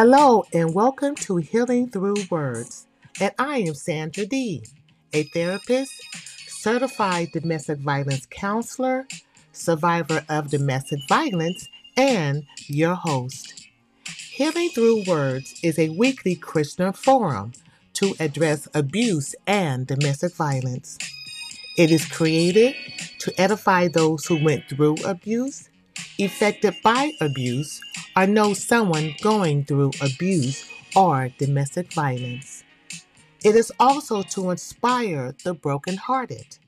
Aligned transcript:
Hello 0.00 0.44
and 0.52 0.76
welcome 0.76 1.16
to 1.16 1.38
Healing 1.38 1.90
Through 1.90 2.14
Words. 2.30 2.86
And 3.20 3.32
I 3.36 3.58
am 3.62 3.74
Sandra 3.74 4.26
D, 4.26 4.62
a 5.12 5.24
therapist, 5.24 5.92
certified 6.46 7.32
domestic 7.32 7.80
violence 7.80 8.24
counselor, 8.30 9.08
survivor 9.50 10.24
of 10.28 10.50
domestic 10.50 11.00
violence, 11.08 11.68
and 11.96 12.44
your 12.68 12.94
host. 12.94 13.66
Healing 14.06 14.68
Through 14.68 15.02
Words 15.08 15.58
is 15.64 15.80
a 15.80 15.88
weekly 15.88 16.36
Christian 16.36 16.92
forum 16.92 17.50
to 17.94 18.14
address 18.20 18.68
abuse 18.74 19.34
and 19.48 19.84
domestic 19.84 20.32
violence. 20.36 20.96
It 21.76 21.90
is 21.90 22.06
created 22.06 22.76
to 23.18 23.32
edify 23.40 23.88
those 23.88 24.26
who 24.26 24.44
went 24.44 24.68
through 24.68 24.98
abuse, 25.04 25.68
affected 26.20 26.76
by 26.84 27.10
abuse, 27.20 27.80
or 28.18 28.26
know 28.26 28.52
someone 28.52 29.14
going 29.22 29.64
through 29.64 29.92
abuse 30.00 30.68
or 30.96 31.28
domestic 31.38 31.92
violence. 31.92 32.64
It 33.44 33.54
is 33.54 33.70
also 33.78 34.22
to 34.22 34.50
inspire 34.50 35.36
the 35.44 35.54
brokenhearted, 35.54 36.58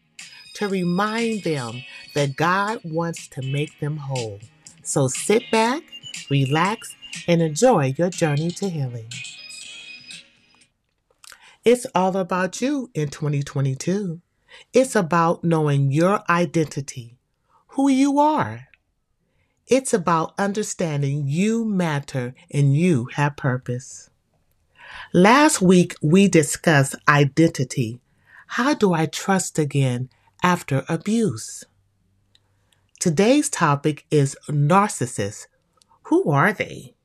to 0.55 0.69
remind 0.69 1.43
them 1.43 1.83
that 2.15 2.37
God 2.37 2.79
wants 2.85 3.27
to 3.31 3.43
make 3.43 3.81
them 3.81 3.97
whole. 3.97 4.39
So 4.85 5.09
sit 5.09 5.43
back, 5.51 5.83
relax, 6.31 6.95
and 7.27 7.43
enjoy 7.43 7.95
your 7.99 8.11
journey 8.11 8.53
to 8.53 8.69
healing. 8.69 9.09
It's 11.65 11.85
all 11.97 12.17
about 12.17 12.63
you 12.63 12.93
in 12.95 13.09
2022. 13.09 14.21
It's 14.73 14.95
about 14.95 15.43
knowing 15.43 15.91
your 15.91 16.23
identity, 16.31 17.17
who 17.71 17.89
you 17.89 18.21
are. 18.21 18.69
It's 19.71 19.95
about 19.95 20.35
understanding 20.37 21.29
you 21.29 21.65
matter 21.65 22.35
and 22.51 22.77
you 22.77 23.09
have 23.15 23.37
purpose. 23.37 24.11
Last 25.13 25.63
week, 25.63 25.95
we 26.03 26.27
discussed 26.27 26.97
identity. 27.09 28.01
How 28.49 28.75
do 28.75 28.93
I 28.93 29.07
trust 29.07 29.61
again 29.61 30.11
after 30.43 30.85
abuse? 30.89 31.63
Today's 32.99 33.49
topic 33.49 34.07
is 34.11 34.37
narcissists. 34.49 35.47
Who 36.03 36.29
are 36.33 36.53
they? 36.53 36.97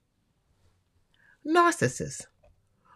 Narcissists. 1.46 2.26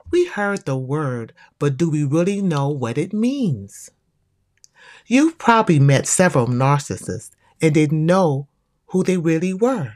We 0.10 0.26
heard 0.26 0.66
the 0.66 0.78
word, 0.78 1.32
but 1.60 1.78
do 1.78 1.92
we 1.92 2.04
really 2.04 2.42
know 2.42 2.70
what 2.70 2.98
it 2.98 3.14
means? 3.14 3.92
You've 5.06 5.38
probably 5.38 5.80
met 5.80 6.08
several 6.08 6.48
narcissists 6.48 7.30
and 7.62 7.76
didn't 7.76 8.04
know 8.04 8.49
who 8.90 9.04
they 9.04 9.18
really 9.18 9.54
were. 9.54 9.94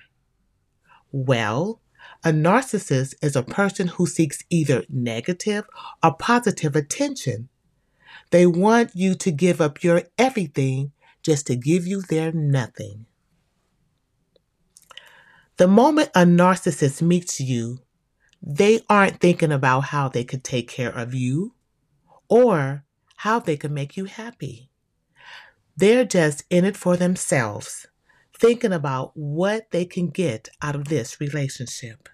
Well, 1.11 1.81
a 2.23 2.31
narcissist 2.31 3.16
is 3.22 3.35
a 3.35 3.44
person 3.44 3.88
who 3.88 4.08
seeks 4.08 4.44
either 4.50 4.83
negative 4.89 5.66
or 6.03 6.16
positive 6.16 6.75
attention. 6.75 7.50
They 8.31 8.45
want 8.45 8.91
you 8.95 9.16
to 9.16 9.31
give 9.31 9.61
up 9.61 9.83
your 9.83 10.03
everything 10.17 10.91
just 11.22 11.47
to 11.47 11.55
give 11.55 11.85
you 11.85 12.02
their 12.02 12.31
nothing. 12.31 13.05
The 15.57 15.67
moment 15.67 16.09
a 16.16 16.22
narcissist 16.22 17.02
meets 17.02 17.39
you, 17.39 17.80
they 18.41 18.81
aren't 18.89 19.19
thinking 19.19 19.52
about 19.52 19.85
how 19.85 20.09
they 20.09 20.23
could 20.23 20.44
take 20.44 20.67
care 20.67 20.89
of 20.89 21.13
you 21.13 21.53
or 22.28 22.83
how 23.17 23.39
they 23.39 23.55
could 23.55 23.72
make 23.72 23.95
you 23.95 24.05
happy. 24.05 24.69
They're 25.78 26.05
just 26.05 26.44
in 26.50 26.66
it 26.66 26.75
for 26.75 26.97
themselves, 26.97 27.88
thinking 28.44 28.73
about 28.73 29.11
what 29.13 29.72
they 29.72 29.86
can 29.86 30.09
get 30.09 30.49
out 30.61 30.75
of 30.75 30.89
this 30.89 31.22
relationship. 31.22 32.09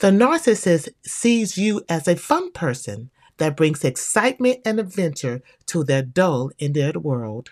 The 0.00 0.08
narcissist 0.08 0.88
sees 1.04 1.56
you 1.56 1.82
as 1.88 2.08
a 2.08 2.16
fun 2.16 2.50
person 2.50 3.12
that 3.36 3.56
brings 3.56 3.84
excitement 3.84 4.58
and 4.64 4.80
adventure 4.80 5.42
to 5.66 5.84
their 5.84 6.02
dull 6.02 6.50
ended 6.58 6.96
world. 6.96 7.50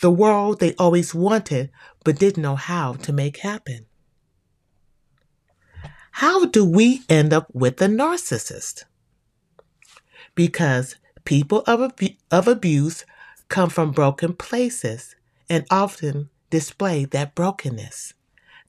The 0.00 0.10
world 0.10 0.58
they 0.58 0.74
always 0.76 1.14
wanted 1.14 1.70
but 2.02 2.18
didn't 2.18 2.42
know 2.42 2.56
how 2.56 2.94
to 2.94 3.12
make 3.12 3.36
happen. 3.38 3.84
How 6.12 6.46
do 6.46 6.64
we 6.64 7.02
end 7.10 7.34
up 7.34 7.48
with 7.52 7.80
a 7.82 7.88
narcissist? 7.88 8.84
Because 10.34 10.96
people 11.24 11.62
of, 11.66 11.82
abu- 11.82 12.16
of 12.30 12.48
abuse 12.48 13.04
come 13.48 13.68
from 13.68 13.92
broken 13.92 14.32
places 14.32 15.14
and 15.52 15.66
often 15.70 16.30
display 16.48 17.04
that 17.04 17.34
brokenness. 17.34 18.14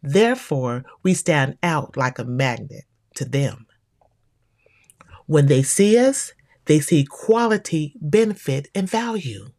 Therefore, 0.01 0.83
we 1.01 1.13
stand 1.13 1.57
out 1.63 1.95
like 1.95 2.19
a 2.19 2.25
magnet 2.25 2.83
to 3.16 3.23
them. 3.23 3.67
When 5.25 5.45
they 5.45 5.63
see 5.63 5.97
us, 5.97 6.33
they 6.66 6.81
see 6.81 7.05
quality, 7.05 7.94
benefit, 8.01 8.67
and 8.75 8.89
value. 8.89 9.51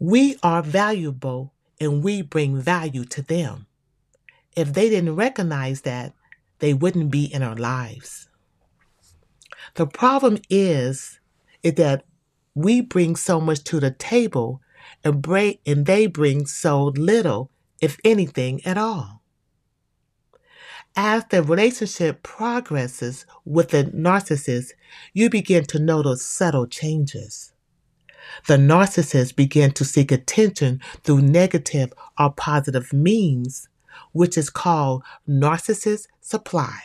We 0.00 0.38
are 0.42 0.60
valuable 0.60 1.54
and 1.80 2.02
we 2.02 2.20
bring 2.20 2.60
value 2.60 3.04
to 3.04 3.22
them. 3.22 3.68
If 4.56 4.72
they 4.72 4.90
didn't 4.90 5.14
recognize 5.14 5.82
that, 5.82 6.14
they 6.58 6.74
wouldn't 6.74 7.12
be 7.12 7.32
in 7.32 7.44
our 7.44 7.54
lives. 7.54 8.28
The 9.74 9.86
problem 9.86 10.38
is, 10.50 11.20
is 11.62 11.74
that 11.74 12.04
we 12.56 12.80
bring 12.80 13.14
so 13.14 13.40
much 13.40 13.62
to 13.64 13.78
the 13.78 13.92
table 13.92 14.60
and, 15.04 15.86
they 15.86 16.06
bring 16.06 16.46
so 16.46 16.84
little, 16.84 17.50
if 17.80 17.98
anything 18.04 18.64
at 18.64 18.76
all. 18.76 19.22
As 20.96 21.24
the 21.30 21.42
relationship 21.42 22.22
progresses 22.22 23.24
with 23.44 23.70
the 23.70 23.84
narcissist, 23.84 24.72
you 25.12 25.30
begin 25.30 25.64
to 25.66 25.78
notice 25.78 26.24
subtle 26.26 26.66
changes. 26.66 27.52
The 28.46 28.56
narcissist 28.56 29.36
begin 29.36 29.72
to 29.72 29.84
seek 29.84 30.12
attention 30.12 30.80
through 31.02 31.22
negative 31.22 31.92
or 32.18 32.32
positive 32.32 32.92
means, 32.92 33.68
which 34.12 34.36
is 34.36 34.50
called 34.50 35.02
narcissist 35.28 36.06
supply. 36.20 36.80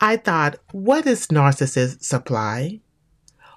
I 0.00 0.16
thought, 0.16 0.58
what 0.72 1.06
is 1.06 1.28
narcissist 1.28 2.02
supply? 2.02 2.80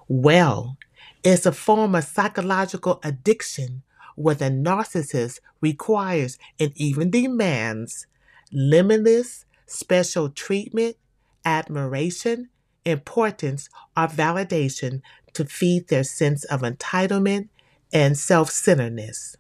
Well, 0.08 0.78
it's 1.26 1.48
a 1.48 1.52
form 1.52 1.96
of 1.96 2.04
psychological 2.04 3.00
addiction 3.04 3.82
where 4.16 4.36
the 4.36 4.46
narcissist 4.46 5.40
requires 5.60 6.38
and 6.60 6.72
even 6.76 7.10
demands 7.10 8.06
limitless 8.54 9.46
special 9.66 10.30
treatment, 10.30 10.96
admiration, 11.44 12.50
importance, 12.86 13.70
or 13.98 14.08
validation 14.08 15.02
to 15.34 15.46
feed 15.46 15.88
their 15.88 16.04
sense 16.04 16.44
of 16.46 16.62
entitlement 16.62 17.50
and 17.92 18.16
self 18.18 18.52
centeredness. 18.52 19.36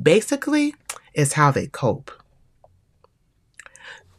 Basically, 0.00 0.76
it's 1.12 1.32
how 1.32 1.50
they 1.50 1.66
cope. 1.66 2.12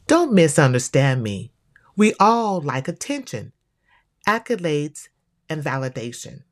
Don't 0.08 0.34
misunderstand 0.34 1.23
me. 1.23 1.52
We 1.96 2.13
all 2.19 2.59
like 2.59 2.90
attention, 2.90 3.53
accolades, 4.28 5.08
and 5.50 5.63
validation. 5.63 6.44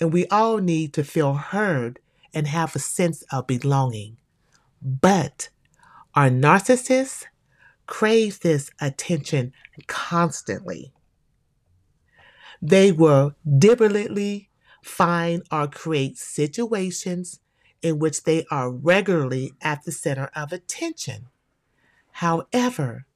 And 0.00 0.12
we 0.12 0.26
all 0.28 0.58
need 0.58 0.94
to 0.94 1.04
feel 1.04 1.34
heard 1.34 2.00
and 2.32 2.46
have 2.46 2.74
a 2.74 2.78
sense 2.78 3.22
of 3.30 3.46
belonging. 3.46 4.16
But 4.80 5.50
our 6.14 6.30
narcissists 6.30 7.26
crave 7.86 8.40
this 8.40 8.70
attention 8.80 9.52
constantly. 9.86 10.92
They 12.62 12.92
will 12.92 13.34
deliberately 13.58 14.48
find 14.82 15.42
or 15.50 15.66
create 15.68 16.16
situations 16.16 17.40
in 17.82 17.98
which 17.98 18.24
they 18.24 18.44
are 18.50 18.70
regularly 18.70 19.52
at 19.60 19.84
the 19.84 19.92
center 19.92 20.30
of 20.34 20.52
attention. 20.52 21.26
However, 22.12 23.06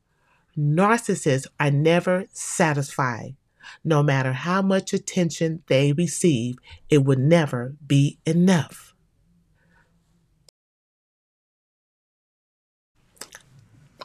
narcissists 0.56 1.46
are 1.60 1.70
never 1.70 2.26
satisfied 2.32 3.36
no 3.84 4.02
matter 4.02 4.32
how 4.32 4.62
much 4.62 4.92
attention 4.92 5.62
they 5.66 5.92
receive, 5.92 6.56
it 6.88 7.04
would 7.04 7.18
never 7.18 7.76
be 7.86 8.18
enough. 8.26 8.94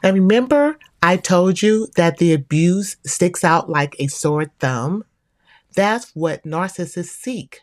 And 0.03 0.15
remember, 0.15 0.77
I 1.01 1.17
told 1.17 1.61
you 1.61 1.87
that 1.95 2.17
the 2.17 2.33
abuse 2.33 2.97
sticks 3.05 3.43
out 3.43 3.69
like 3.69 3.95
a 3.99 4.07
sore 4.07 4.45
thumb? 4.59 5.03
That's 5.75 6.11
what 6.15 6.43
narcissists 6.43 7.09
seek. 7.09 7.61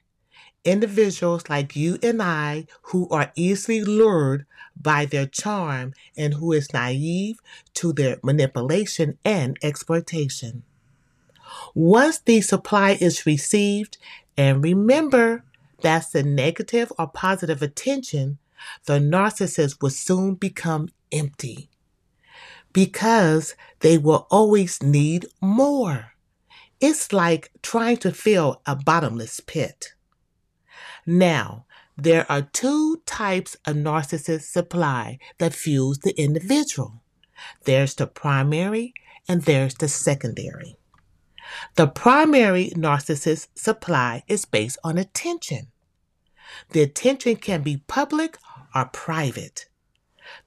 Individuals 0.64 1.48
like 1.48 1.76
you 1.76 1.98
and 2.02 2.22
I 2.22 2.66
who 2.82 3.08
are 3.10 3.32
easily 3.36 3.82
lured 3.84 4.46
by 4.76 5.06
their 5.06 5.26
charm 5.26 5.94
and 6.16 6.34
who 6.34 6.52
is 6.52 6.72
naive 6.72 7.38
to 7.74 7.92
their 7.92 8.18
manipulation 8.22 9.18
and 9.24 9.58
exploitation. 9.62 10.64
Once 11.74 12.18
the 12.20 12.40
supply 12.40 12.92
is 13.00 13.26
received, 13.26 13.98
and 14.36 14.62
remember 14.64 15.44
that's 15.82 16.10
the 16.10 16.22
negative 16.22 16.92
or 16.98 17.06
positive 17.08 17.62
attention, 17.62 18.38
the 18.86 18.94
narcissist 18.98 19.82
will 19.82 19.90
soon 19.90 20.34
become 20.34 20.88
empty. 21.12 21.68
because 22.72 23.54
they 23.80 23.98
will 23.98 24.26
always 24.30 24.82
need 24.82 25.26
more. 25.40 26.12
It's 26.80 27.12
like 27.12 27.50
trying 27.62 27.96
to 27.98 28.12
fill 28.12 28.60
a 28.66 28.76
bottomless 28.76 29.40
pit. 29.40 29.94
Now, 31.06 31.64
there 31.96 32.30
are 32.30 32.42
two 32.42 33.02
types 33.06 33.56
of 33.66 33.76
narcissist 33.76 34.42
supply 34.42 35.18
that 35.38 35.54
fuels 35.54 35.98
the 35.98 36.12
individual. 36.20 37.02
There's 37.64 37.94
the 37.94 38.06
primary 38.06 38.92
and 39.28 39.42
there's 39.42 39.74
the 39.74 39.88
secondary. 39.88 40.76
The 41.76 41.86
primary 41.86 42.70
narcissist 42.70 43.48
supply 43.54 44.24
is 44.28 44.44
based 44.44 44.78
on 44.82 44.98
attention. 44.98 45.68
The 46.70 46.82
attention 46.82 47.36
can 47.36 47.62
be 47.62 47.82
public 47.86 48.38
or 48.74 48.86
private. 48.86 49.66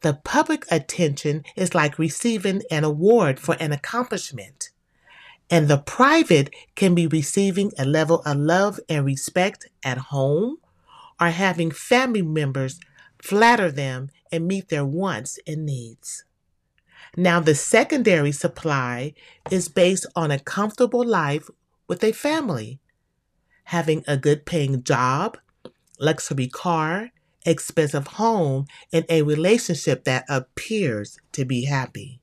The 0.01 0.13
public 0.13 0.65
attention 0.71 1.43
is 1.55 1.75
like 1.75 1.99
receiving 1.99 2.63
an 2.69 2.83
award 2.83 3.39
for 3.39 3.55
an 3.59 3.71
accomplishment. 3.71 4.71
And 5.49 5.67
the 5.67 5.77
private 5.77 6.53
can 6.75 6.93
be 6.93 7.07
receiving 7.07 7.71
a 7.77 7.85
level 7.85 8.21
of 8.25 8.37
love 8.37 8.79
and 8.87 9.05
respect 9.05 9.67
at 9.83 9.97
home 9.97 10.57
or 11.19 11.27
having 11.27 11.71
family 11.71 12.21
members 12.21 12.79
flatter 13.21 13.71
them 13.71 14.09
and 14.31 14.47
meet 14.47 14.69
their 14.69 14.85
wants 14.85 15.39
and 15.47 15.65
needs. 15.65 16.23
Now, 17.17 17.39
the 17.39 17.55
secondary 17.55 18.31
supply 18.31 19.13
is 19.51 19.67
based 19.69 20.05
on 20.15 20.31
a 20.31 20.39
comfortable 20.39 21.03
life 21.03 21.49
with 21.87 22.03
a 22.03 22.11
family, 22.11 22.79
having 23.65 24.03
a 24.07 24.17
good 24.17 24.45
paying 24.45 24.83
job, 24.83 25.37
luxury 25.99 26.47
car, 26.47 27.09
expensive 27.45 28.07
home, 28.07 28.65
and 28.93 29.05
a 29.09 29.23
relationship 29.23 30.03
that 30.03 30.25
appears 30.29 31.17
to 31.31 31.45
be 31.45 31.65
happy. 31.65 32.21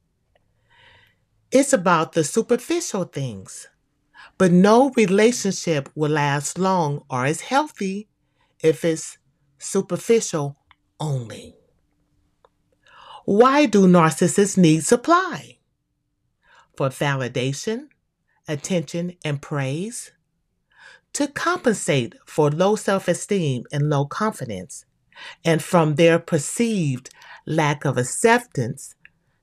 It's 1.50 1.72
about 1.72 2.12
the 2.12 2.24
superficial 2.24 3.04
things. 3.04 3.68
But 4.38 4.52
no 4.52 4.90
relationship 4.96 5.88
will 5.94 6.10
last 6.10 6.58
long 6.58 7.02
or 7.08 7.26
is 7.26 7.42
healthy 7.42 8.08
if 8.62 8.84
it's 8.84 9.18
superficial 9.58 10.56
only. 11.00 11.54
Why 13.26 13.66
do 13.66 13.88
narcissists 13.88 14.56
need 14.56 14.84
supply? 14.84 15.58
For 16.76 16.90
validation, 16.90 17.88
attention, 18.46 19.16
and 19.24 19.42
praise? 19.42 20.12
To 21.14 21.26
compensate 21.26 22.14
for 22.24 22.52
low 22.52 22.76
self 22.76 23.08
esteem 23.08 23.64
and 23.72 23.90
low 23.90 24.06
confidence, 24.06 24.84
and 25.44 25.60
from 25.60 25.96
their 25.96 26.20
perceived 26.20 27.10
lack 27.46 27.84
of 27.84 27.98
acceptance 27.98 28.94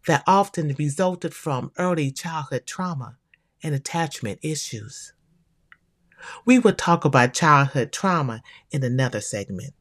that 0.08 0.24
often 0.26 0.74
resulted 0.80 1.34
from 1.34 1.74
early 1.78 2.10
childhood 2.10 2.66
trauma 2.66 3.18
and 3.62 3.76
attachment 3.76 4.40
issues. 4.42 5.12
We 6.46 6.58
will 6.58 6.72
talk 6.72 7.04
about 7.04 7.34
childhood 7.34 7.92
trauma 7.92 8.44
in 8.72 8.82
another 8.82 9.20
segment. 9.20 9.74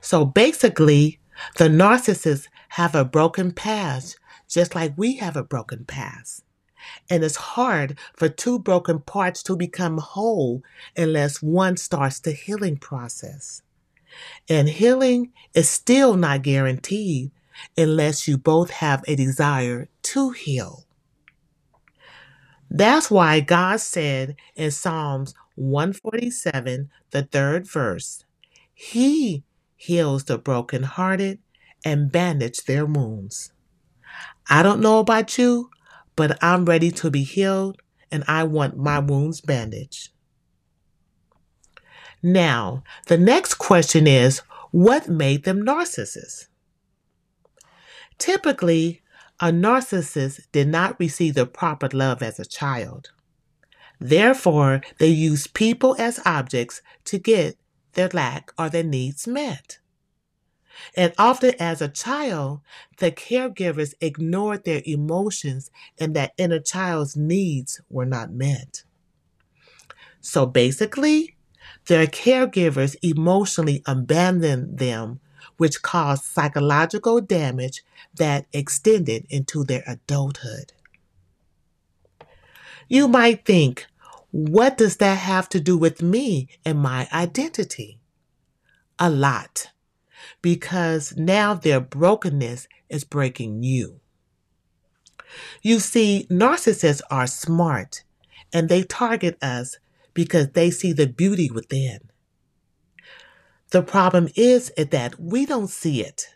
So 0.00 0.24
basically, 0.24 1.20
the 1.56 1.68
narcissists 1.68 2.48
have 2.70 2.94
a 2.94 3.04
broken 3.04 3.52
past, 3.52 4.18
just 4.48 4.74
like 4.74 4.92
we 4.96 5.16
have 5.16 5.36
a 5.36 5.44
broken 5.44 5.84
past. 5.84 6.42
And 7.08 7.22
it's 7.22 7.36
hard 7.36 7.98
for 8.16 8.28
two 8.28 8.58
broken 8.58 9.00
parts 9.00 9.42
to 9.44 9.56
become 9.56 9.98
whole 9.98 10.62
unless 10.96 11.42
one 11.42 11.76
starts 11.76 12.20
the 12.20 12.32
healing 12.32 12.76
process. 12.76 13.62
And 14.48 14.68
healing 14.68 15.32
is 15.54 15.70
still 15.70 16.16
not 16.16 16.42
guaranteed 16.42 17.30
unless 17.76 18.26
you 18.26 18.36
both 18.36 18.70
have 18.70 19.04
a 19.06 19.14
desire 19.14 19.88
to 20.02 20.30
heal. 20.30 20.86
That's 22.70 23.10
why 23.10 23.40
God 23.40 23.80
said 23.80 24.36
in 24.56 24.70
Psalms 24.70 25.34
147, 25.56 26.90
the 27.10 27.22
third 27.24 27.68
verse, 27.68 28.24
He 28.72 29.44
heals 29.82 30.24
the 30.24 30.38
brokenhearted 30.38 31.40
and 31.84 32.12
bandage 32.12 32.64
their 32.66 32.86
wounds. 32.86 33.52
I 34.48 34.62
don't 34.62 34.80
know 34.80 35.00
about 35.00 35.36
you, 35.38 35.70
but 36.14 36.38
I'm 36.40 36.64
ready 36.64 36.92
to 36.92 37.10
be 37.10 37.24
healed 37.24 37.82
and 38.08 38.22
I 38.28 38.44
want 38.44 38.76
my 38.76 39.00
wounds 39.00 39.40
bandaged. 39.40 40.10
Now, 42.22 42.84
the 43.08 43.18
next 43.18 43.54
question 43.54 44.06
is 44.06 44.42
what 44.70 45.08
made 45.08 45.42
them 45.42 45.66
narcissists? 45.66 46.46
Typically, 48.18 49.02
a 49.40 49.46
narcissist 49.46 50.42
did 50.52 50.68
not 50.68 51.00
receive 51.00 51.34
the 51.34 51.44
proper 51.44 51.88
love 51.92 52.22
as 52.22 52.38
a 52.38 52.44
child. 52.44 53.10
Therefore, 53.98 54.80
they 54.98 55.08
use 55.08 55.48
people 55.48 55.96
as 55.98 56.20
objects 56.24 56.82
to 57.06 57.18
get 57.18 57.56
their 57.92 58.08
lack 58.12 58.52
or 58.58 58.68
their 58.68 58.82
needs 58.82 59.26
met. 59.26 59.78
And 60.96 61.12
often, 61.18 61.54
as 61.60 61.80
a 61.80 61.88
child, 61.88 62.60
the 62.98 63.12
caregivers 63.12 63.94
ignored 64.00 64.64
their 64.64 64.82
emotions 64.84 65.70
and 65.98 66.14
that 66.16 66.32
inner 66.38 66.60
child's 66.60 67.16
needs 67.16 67.80
were 67.88 68.06
not 68.06 68.32
met. 68.32 68.84
So 70.20 70.46
basically, 70.46 71.36
their 71.86 72.06
caregivers 72.06 72.96
emotionally 73.02 73.82
abandoned 73.86 74.78
them 74.78 75.20
which 75.56 75.82
caused 75.82 76.24
psychological 76.24 77.20
damage 77.20 77.82
that 78.14 78.46
extended 78.52 79.26
into 79.30 79.64
their 79.64 79.82
adulthood. 79.86 80.72
You 82.88 83.08
might 83.08 83.44
think, 83.44 83.86
what 84.32 84.78
does 84.78 84.96
that 84.96 85.18
have 85.18 85.48
to 85.50 85.60
do 85.60 85.76
with 85.76 86.02
me 86.02 86.48
and 86.64 86.78
my 86.78 87.06
identity? 87.12 88.00
A 88.98 89.10
lot, 89.10 89.70
because 90.40 91.14
now 91.16 91.52
their 91.52 91.80
brokenness 91.80 92.66
is 92.88 93.04
breaking 93.04 93.62
you. 93.62 94.00
You 95.60 95.78
see, 95.78 96.26
narcissists 96.30 97.02
are 97.10 97.26
smart 97.26 98.04
and 98.52 98.68
they 98.68 98.82
target 98.82 99.36
us 99.42 99.76
because 100.14 100.48
they 100.52 100.70
see 100.70 100.92
the 100.92 101.06
beauty 101.06 101.50
within. 101.50 102.00
The 103.70 103.82
problem 103.82 104.28
is, 104.34 104.70
that 104.76 105.20
we 105.20 105.46
don't 105.46 105.68
see 105.68 106.02
it. 106.02 106.34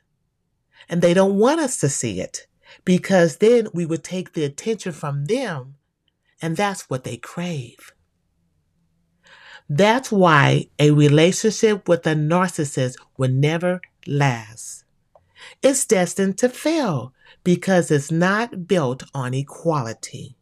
And 0.88 1.00
they 1.00 1.14
don't 1.14 1.38
want 1.38 1.60
us 1.60 1.78
to 1.78 1.88
see 1.88 2.20
it 2.20 2.46
because 2.84 3.38
then 3.38 3.68
we 3.72 3.86
would 3.86 4.04
take 4.04 4.32
the 4.32 4.44
attention 4.44 4.92
from 4.92 5.24
them 5.26 5.76
and 6.42 6.56
that's 6.56 6.88
what 6.90 7.04
they 7.04 7.16
crave. 7.16 7.92
That's 9.68 10.12
why 10.12 10.68
a 10.78 10.92
relationship 10.92 11.88
with 11.88 12.06
a 12.06 12.14
narcissist 12.14 12.96
will 13.16 13.30
never 13.30 13.80
last. 14.06 14.84
It's 15.62 15.84
destined 15.84 16.38
to 16.38 16.48
fail 16.48 17.12
because 17.42 17.90
it's 17.90 18.10
not 18.10 18.68
built 18.68 19.04
on 19.14 19.34
equality. 19.34 20.36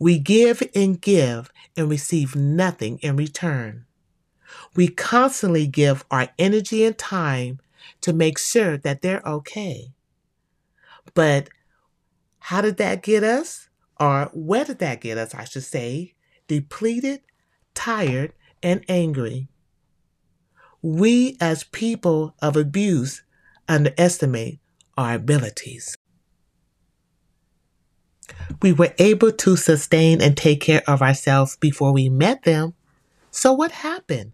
We 0.00 0.18
give 0.18 0.62
and 0.74 1.00
give 1.00 1.52
and 1.76 1.88
receive 1.90 2.34
nothing 2.34 2.98
in 2.98 3.16
return. 3.16 3.84
We 4.74 4.88
constantly 4.88 5.66
give 5.66 6.04
our 6.10 6.28
energy 6.38 6.84
and 6.84 6.96
time 6.96 7.60
to 8.00 8.12
make 8.12 8.38
sure 8.38 8.76
that 8.78 9.02
they're 9.02 9.22
okay. 9.24 9.92
But 11.14 11.50
how 12.38 12.60
did 12.60 12.76
that 12.78 13.02
get 13.02 13.22
us? 13.22 13.67
Or 14.00 14.30
where 14.32 14.64
did 14.64 14.78
that 14.78 15.00
get 15.00 15.18
us, 15.18 15.34
I 15.34 15.44
should 15.44 15.64
say? 15.64 16.14
Depleted, 16.46 17.20
tired, 17.74 18.32
and 18.62 18.84
angry. 18.88 19.48
We, 20.82 21.36
as 21.40 21.64
people 21.64 22.34
of 22.40 22.56
abuse, 22.56 23.22
underestimate 23.68 24.60
our 24.96 25.14
abilities. 25.14 25.96
We 28.62 28.72
were 28.72 28.94
able 28.98 29.32
to 29.32 29.56
sustain 29.56 30.20
and 30.20 30.36
take 30.36 30.60
care 30.60 30.82
of 30.86 31.02
ourselves 31.02 31.56
before 31.56 31.92
we 31.92 32.08
met 32.08 32.44
them. 32.44 32.74
So, 33.30 33.52
what 33.52 33.72
happened? 33.72 34.32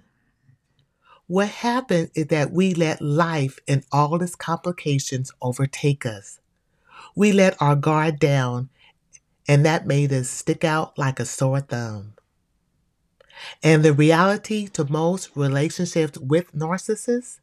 What 1.27 1.49
happened 1.49 2.11
is 2.15 2.27
that 2.27 2.53
we 2.53 2.75
let 2.75 3.01
life 3.01 3.59
and 3.67 3.85
all 3.91 4.23
its 4.23 4.35
complications 4.37 5.33
overtake 5.41 6.05
us. 6.05 6.39
We 7.17 7.33
let 7.33 7.61
our 7.63 7.77
guard 7.77 8.19
down, 8.19 8.69
and 9.49 9.65
that 9.67 9.87
made 9.87 10.13
us 10.13 10.31
stick 10.31 10.65
out 10.65 10.99
like 10.99 11.21
a 11.21 11.25
sore 11.25 11.61
thumb. 11.61 12.15
And 13.63 13.85
the 13.85 13.93
reality 13.93 14.69
to 14.69 14.91
most 14.91 15.31
relationships 15.35 16.19
with 16.19 16.55
narcissists 16.55 17.41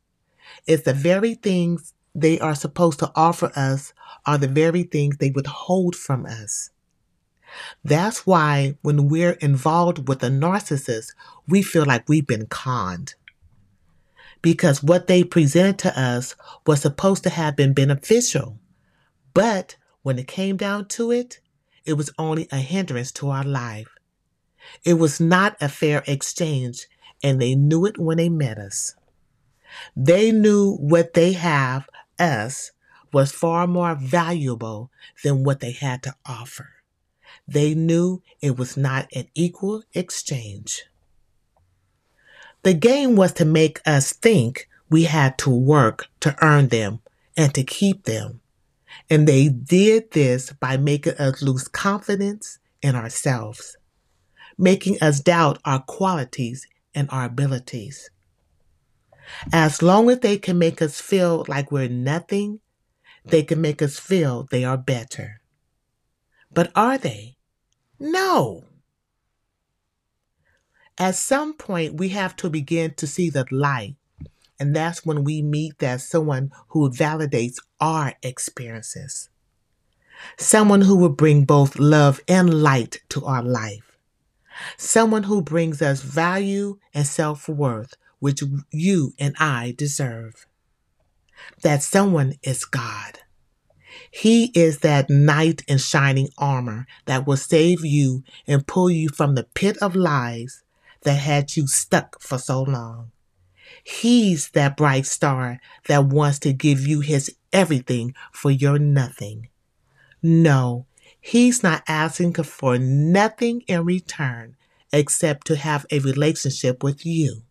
is 0.65 0.83
the 0.83 0.93
very 0.93 1.35
things 1.35 1.93
they 2.15 2.39
are 2.39 2.55
supposed 2.55 2.99
to 2.99 3.11
offer 3.15 3.51
us 3.55 3.93
are 4.25 4.37
the 4.37 4.47
very 4.47 4.83
things 4.83 5.17
they 5.17 5.31
withhold 5.31 5.95
from 5.95 6.25
us. 6.25 6.71
That's 7.83 8.25
why 8.25 8.77
when 8.81 9.09
we're 9.09 9.33
involved 9.33 10.07
with 10.07 10.23
a 10.23 10.29
narcissist, 10.29 11.13
we 11.47 11.61
feel 11.61 11.85
like 11.85 12.07
we've 12.07 12.27
been 12.27 12.47
conned 12.47 13.15
because 14.41 14.81
what 14.83 15.07
they 15.07 15.23
presented 15.23 15.79
to 15.79 15.99
us 15.99 16.35
was 16.65 16.81
supposed 16.81 17.23
to 17.23 17.29
have 17.29 17.55
been 17.55 17.73
beneficial, 17.73 18.59
But 19.33 19.77
when 20.03 20.19
it 20.19 20.27
came 20.27 20.57
down 20.57 20.87
to 20.89 21.11
it, 21.11 21.39
it 21.85 21.93
was 21.93 22.11
only 22.17 22.47
a 22.51 22.57
hindrance 22.57 23.11
to 23.13 23.29
our 23.29 23.43
life. 23.43 23.89
It 24.83 24.95
was 24.95 25.19
not 25.19 25.57
a 25.59 25.69
fair 25.69 26.03
exchange, 26.07 26.87
and 27.23 27.41
they 27.41 27.55
knew 27.55 27.85
it 27.85 27.97
when 27.97 28.17
they 28.17 28.29
met 28.29 28.57
us. 28.57 28.95
They 29.95 30.31
knew 30.31 30.75
what 30.75 31.13
they 31.13 31.33
have, 31.33 31.87
us, 32.19 32.71
was 33.13 33.31
far 33.31 33.67
more 33.67 33.95
valuable 33.95 34.91
than 35.23 35.43
what 35.43 35.59
they 35.59 35.71
had 35.71 36.03
to 36.03 36.15
offer. 36.25 36.69
They 37.47 37.73
knew 37.73 38.21
it 38.41 38.57
was 38.57 38.77
not 38.77 39.07
an 39.13 39.27
equal 39.33 39.83
exchange. 39.93 40.83
The 42.63 42.73
game 42.73 43.15
was 43.15 43.33
to 43.33 43.45
make 43.45 43.81
us 43.85 44.13
think 44.13 44.69
we 44.89 45.03
had 45.03 45.37
to 45.39 45.49
work 45.49 46.07
to 46.19 46.35
earn 46.41 46.67
them 46.67 46.99
and 47.35 47.53
to 47.55 47.63
keep 47.63 48.03
them. 48.03 48.41
And 49.09 49.27
they 49.27 49.49
did 49.49 50.11
this 50.11 50.51
by 50.53 50.77
making 50.77 51.13
us 51.13 51.41
lose 51.41 51.67
confidence 51.67 52.59
in 52.81 52.95
ourselves, 52.95 53.77
making 54.57 54.97
us 55.01 55.19
doubt 55.19 55.59
our 55.65 55.81
qualities 55.81 56.67
and 56.93 57.09
our 57.11 57.25
abilities. 57.25 58.09
As 59.53 59.81
long 59.81 60.09
as 60.09 60.19
they 60.19 60.37
can 60.37 60.57
make 60.57 60.81
us 60.81 60.99
feel 60.99 61.45
like 61.47 61.71
we're 61.71 61.87
nothing, 61.87 62.59
they 63.23 63.43
can 63.43 63.61
make 63.61 63.81
us 63.81 63.99
feel 63.99 64.47
they 64.49 64.63
are 64.63 64.77
better. 64.77 65.41
But 66.51 66.71
are 66.75 66.97
they? 66.97 67.37
No. 67.99 68.63
At 70.97 71.15
some 71.15 71.53
point, 71.53 71.95
we 71.95 72.09
have 72.09 72.35
to 72.37 72.49
begin 72.49 72.93
to 72.95 73.07
see 73.07 73.29
the 73.29 73.45
light. 73.51 73.95
And 74.61 74.75
that's 74.75 75.03
when 75.03 75.23
we 75.23 75.41
meet 75.41 75.79
that 75.79 76.01
someone 76.01 76.51
who 76.67 76.91
validates 76.91 77.55
our 77.79 78.13
experiences. 78.21 79.27
Someone 80.37 80.81
who 80.81 80.95
will 80.95 81.09
bring 81.09 81.45
both 81.45 81.79
love 81.79 82.21
and 82.27 82.61
light 82.61 83.01
to 83.09 83.25
our 83.25 83.41
life. 83.41 83.97
Someone 84.77 85.23
who 85.23 85.41
brings 85.41 85.81
us 85.81 86.03
value 86.03 86.77
and 86.93 87.07
self 87.07 87.49
worth, 87.49 87.95
which 88.19 88.43
you 88.69 89.13
and 89.17 89.35
I 89.39 89.73
deserve. 89.75 90.45
That 91.63 91.81
someone 91.81 92.35
is 92.43 92.63
God. 92.63 93.17
He 94.11 94.51
is 94.53 94.81
that 94.81 95.09
knight 95.09 95.63
in 95.67 95.79
shining 95.79 96.29
armor 96.37 96.85
that 97.07 97.25
will 97.25 97.35
save 97.35 97.83
you 97.83 98.23
and 98.45 98.67
pull 98.67 98.91
you 98.91 99.09
from 99.09 99.33
the 99.33 99.45
pit 99.55 99.77
of 99.79 99.95
lies 99.95 100.61
that 101.01 101.15
had 101.15 101.57
you 101.57 101.65
stuck 101.65 102.21
for 102.21 102.37
so 102.37 102.61
long. 102.61 103.09
He's 103.83 104.49
that 104.51 104.77
bright 104.77 105.05
star 105.05 105.59
that 105.87 106.05
wants 106.05 106.39
to 106.39 106.53
give 106.53 106.85
you 106.85 106.99
his 107.01 107.35
everything 107.51 108.13
for 108.31 108.51
your 108.51 108.77
nothing. 108.79 109.49
No, 110.21 110.85
he's 111.19 111.63
not 111.63 111.83
asking 111.87 112.33
for 112.33 112.77
nothing 112.77 113.61
in 113.61 113.85
return 113.85 114.55
except 114.93 115.47
to 115.47 115.55
have 115.55 115.85
a 115.91 115.99
relationship 115.99 116.83
with 116.83 117.05
you. 117.05 117.43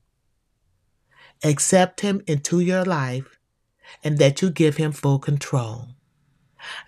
Accept 1.43 2.01
him 2.03 2.23
into 2.27 2.61
your 2.61 2.85
life 2.85 3.39
and 4.05 4.19
that 4.19 4.43
you 4.43 4.51
give 4.51 4.77
him 4.77 4.93
full 4.93 5.19
control. 5.19 5.89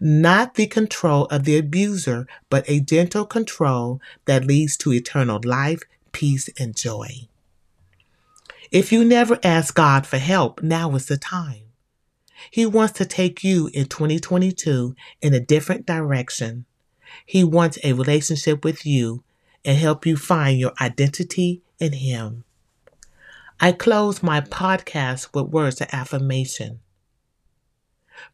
Not 0.01 0.55
the 0.55 0.67
control 0.67 1.25
of 1.27 1.45
the 1.45 1.57
abuser, 1.57 2.27
but 2.51 2.69
a 2.69 2.81
gentle 2.81 3.25
control 3.25 4.01
that 4.27 4.45
leads 4.45 4.77
to 4.79 4.93
eternal 4.93 5.41
life, 5.43 5.81
peace, 6.13 6.51
and 6.59 6.77
joy. 6.77 7.29
If 8.73 8.91
you 8.91 9.05
never 9.05 9.39
ask 9.43 9.75
God 9.75 10.07
for 10.07 10.17
help, 10.17 10.63
now 10.63 10.95
is 10.95 11.05
the 11.05 11.19
time. 11.19 11.65
He 12.51 12.65
wants 12.65 12.95
to 12.95 13.05
take 13.05 13.45
you 13.45 13.69
in 13.75 13.85
2022 13.85 14.97
in 15.21 15.35
a 15.35 15.41
different 15.41 15.85
direction. 15.85 16.65
He 17.27 17.45
wants 17.45 17.79
a 17.85 17.93
relationship 17.93 18.65
with 18.65 18.87
you 18.87 19.25
and 19.63 19.77
help 19.77 20.07
you 20.07 20.17
find 20.17 20.59
your 20.59 20.73
identity 20.81 21.61
in 21.79 21.93
Him. 21.93 22.45
I 23.61 23.73
close 23.73 24.23
my 24.23 24.41
podcast 24.41 25.29
with 25.35 25.53
words 25.53 25.83
of 25.83 25.89
affirmation. 25.93 26.81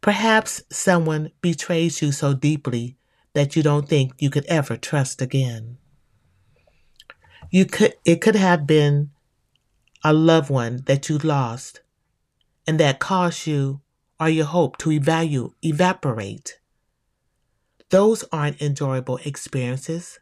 Perhaps 0.00 0.62
someone 0.70 1.32
betrays 1.40 2.00
you 2.00 2.12
so 2.12 2.32
deeply 2.32 2.96
that 3.32 3.56
you 3.56 3.64
don't 3.64 3.88
think 3.88 4.12
you 4.18 4.30
could 4.30 4.46
ever 4.46 4.76
trust 4.76 5.20
again. 5.20 5.78
You 7.50 7.66
could 7.66 7.94
it 8.04 8.20
could 8.20 8.36
have 8.36 8.64
been 8.64 9.10
a 10.04 10.12
loved 10.12 10.50
one 10.50 10.82
that 10.86 11.08
you 11.08 11.18
lost 11.18 11.80
and 12.66 12.78
that 12.78 12.98
caused 12.98 13.46
you 13.46 13.80
or 14.20 14.28
your 14.28 14.46
hope 14.46 14.78
to 14.78 14.92
evaluate, 14.92 15.52
evaporate. 15.62 16.58
Those 17.90 18.24
aren't 18.32 18.60
enjoyable 18.60 19.18
experiences, 19.24 20.20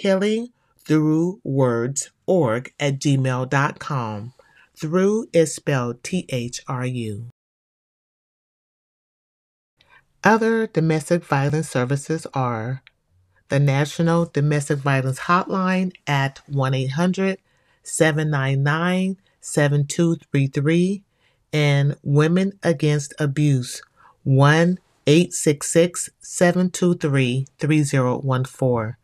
healingthruwordsorg 0.03 2.69
at 2.79 2.99
gmail.com. 2.99 4.33
Through 4.77 5.27
is 5.33 5.53
spelled 5.53 6.01
T 6.03 6.25
H 6.29 6.61
R 6.67 6.85
U. 6.85 7.27
Other 10.23 10.67
domestic 10.67 11.25
violence 11.25 11.67
services 11.69 12.27
are 12.33 12.83
the 13.49 13.59
National 13.59 14.25
Domestic 14.25 14.79
Violence 14.79 15.19
Hotline 15.21 15.93
at 16.07 16.41
1 16.47 16.73
800 16.73 17.39
799 17.83 19.17
7233 19.41 21.03
and 21.51 21.97
Women 22.03 22.53
Against 22.63 23.13
Abuse 23.19 23.81
1 24.23 24.79
866 25.07 26.09
723 26.19 27.47
3014. 27.57 28.95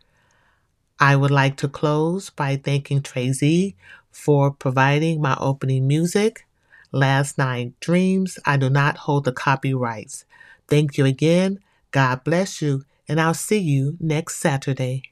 I 0.99 1.15
would 1.15 1.31
like 1.31 1.57
to 1.57 1.67
close 1.67 2.29
by 2.29 2.55
thanking 2.55 3.01
Tracy 3.01 3.75
for 4.11 4.51
providing 4.51 5.21
my 5.21 5.35
opening 5.39 5.87
music. 5.87 6.45
Last 6.91 7.37
Night 7.37 7.73
Dreams, 7.79 8.39
I 8.45 8.57
do 8.57 8.69
not 8.69 8.97
hold 8.97 9.25
the 9.25 9.31
copyrights. 9.31 10.25
Thank 10.67 10.97
you 10.97 11.05
again. 11.05 11.59
God 11.91 12.23
bless 12.23 12.61
you, 12.61 12.83
and 13.07 13.19
I'll 13.21 13.33
see 13.33 13.59
you 13.59 13.97
next 13.99 14.37
Saturday. 14.37 15.03